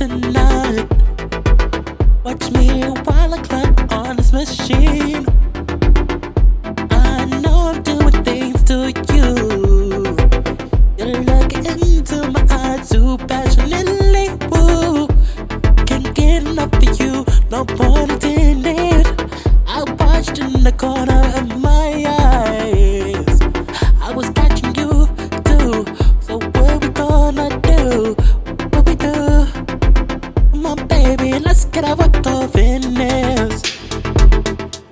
tonight. 0.00 0.88
Watch 2.24 2.50
me 2.52 2.84
while 3.04 3.34
I 3.34 3.42
climb 3.42 3.74
on 3.90 4.16
this 4.16 4.32
machine. 4.32 5.26
I 6.90 7.26
know 7.42 7.72
I'm 7.74 7.82
doing 7.82 8.24
things 8.24 8.62
to 8.70 8.94
you. 9.12 10.16
You 10.96 11.06
look 11.28 11.52
into 11.52 12.30
my 12.30 12.46
eyes 12.48 12.88
too 12.88 13.18
passionately. 13.28 14.30
Woo. 14.50 15.06
Can't 15.84 16.14
get 16.14 16.44
enough 16.44 16.72
of 16.72 17.00
you. 17.00 17.26
No 17.50 17.66
point 17.66 18.24
let's 31.60 31.74
get 31.74 31.84
our 31.84 31.96
work 31.96 32.26
off 32.26 32.56
in 32.56 32.94
this. 32.94 33.62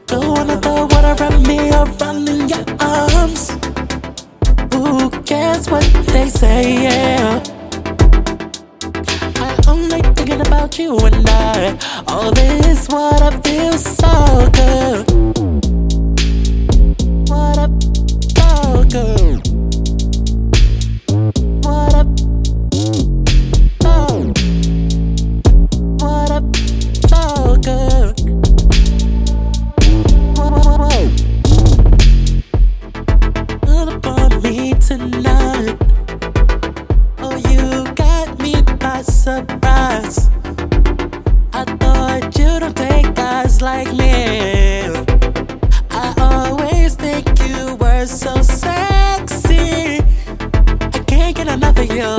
Don't 0.06 0.28
wanna 0.28 0.60
throw 0.60 0.86
water 0.86 1.14
around 1.18 1.46
me 1.46 1.70
or 1.72 1.86
run 2.00 2.28
in 2.28 2.48
your 2.48 2.64
arms. 2.80 3.50
Who 4.74 5.10
cares 5.22 5.70
what 5.70 5.84
they 6.12 6.28
say? 6.28 6.82
Yeah. 6.84 7.42
I 9.36 9.48
only 9.66 10.02
thinking 10.14 10.40
about 10.40 10.78
you 10.78 10.98
and 10.98 11.26
I. 11.28 11.78
All 12.06 12.32
this, 12.32 12.88
what 12.88 13.22
I 13.22 13.30
feel 13.40 13.72
so 13.78 14.17
I 40.08 41.64
thought 41.80 42.38
you 42.38 42.58
don't 42.60 42.74
take 42.74 43.14
guys 43.14 43.60
like 43.60 43.92
me. 43.92 44.86
I 45.90 46.14
always 46.16 46.94
think 46.94 47.26
you 47.46 47.76
were 47.76 48.06
so 48.06 48.40
sexy. 48.40 50.00
I 50.96 50.98
can't 51.06 51.36
get 51.36 51.48
enough 51.48 51.76
of 51.76 51.90
you. 51.92 52.12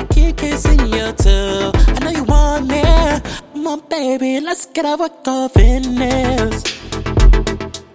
I 0.00 0.06
keep 0.10 0.36
kissing 0.36 0.80
you 0.80 1.12
too. 1.12 1.72
I 1.94 1.98
know 2.04 2.10
you 2.10 2.24
want 2.24 2.66
me. 2.66 2.82
Come 2.82 3.66
on, 3.66 3.80
baby, 3.88 4.40
let's 4.40 4.66
get 4.66 4.84
our. 4.84 4.98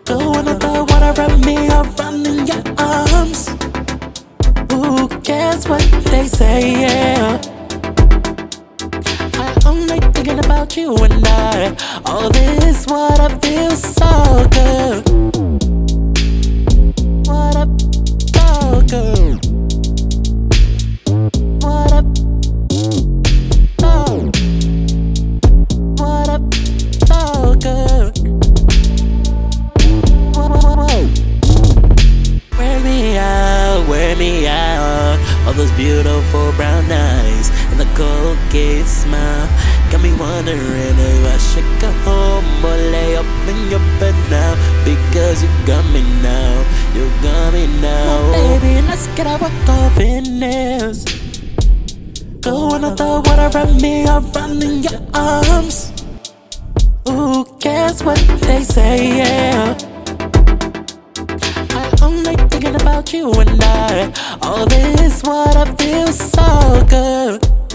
Don't 0.06 0.26
wanna 0.34 0.58
throw 0.58 0.86
water 0.86 1.14
around 1.22 1.46
me 1.46 1.70
or 1.70 1.84
run 2.00 2.26
in 2.26 2.48
your 2.48 2.64
arms. 2.80 3.50
Who 4.72 5.08
cares 5.22 5.68
what 5.68 5.84
they 6.06 6.28
say? 6.28 6.82
Yeah. 6.82 7.57
About 10.58 10.76
you 10.76 10.96
and 10.96 11.28
I. 11.28 11.76
All 12.06 12.32
this, 12.32 12.88
what 12.88 13.20
I 13.20 13.30
feel 13.38 13.72
so 13.76 14.48
good. 14.50 15.04
What 17.28 17.56
I 17.56 17.66
so 18.34 18.82
good. 18.94 19.38
What 21.62 21.94
I 21.94 22.02
so. 23.82 23.94
What 26.00 26.30
I 26.30 26.40
so 27.06 27.56
good. 27.66 28.14
Wear 32.58 32.80
me 32.80 33.18
out, 33.18 33.88
wear 33.88 34.16
me 34.16 34.48
out. 34.48 35.20
All 35.46 35.54
those 35.54 35.72
beautiful 35.74 36.52
brown 36.54 36.92
eyes 36.92 37.52
and 37.70 37.80
the 37.80 37.86
cold 37.96 38.38
Colgate 38.50 38.88
smile. 38.88 39.67
Got 39.92 40.02
me 40.02 40.12
wondering 40.20 40.98
if 41.00 41.26
I 41.34 41.38
should 41.38 41.82
go 41.82 41.90
home 42.04 42.66
or 42.66 42.76
lay 42.92 43.16
up 43.16 43.26
in 43.48 43.70
your 43.72 43.80
bed 44.00 44.16
now. 44.30 44.54
Because 44.84 45.42
you 45.44 45.50
got 45.66 45.86
me 45.94 46.02
now, 46.22 46.66
you 46.94 47.10
got 47.24 47.54
me 47.54 47.68
now. 47.82 48.32
baby, 48.34 48.82
let's 48.88 49.08
get 49.16 49.28
our 49.28 49.40
work 49.40 49.70
off 49.70 49.98
in 50.00 50.40
this. 50.42 51.06
Go 52.42 52.76
on 52.76 52.82
the 52.82 53.22
water 53.26 53.50
around 53.58 53.82
me 53.82 54.04
or 54.08 54.20
run 54.36 54.62
in 54.62 54.84
your 54.84 55.02
arms. 55.14 55.92
Who 57.08 57.46
cares 57.60 58.04
what 58.04 58.20
they 58.42 58.64
say? 58.64 59.18
Yeah. 59.18 59.78
I 61.72 61.98
only 62.02 62.36
thinking 62.50 62.76
about 62.76 63.14
you 63.14 63.32
and 63.32 63.64
I. 63.64 64.12
All 64.42 64.66
this, 64.66 65.24
what 65.24 65.56
I 65.56 65.74
feel 65.76 66.08
so 66.12 66.86
good. 66.90 67.67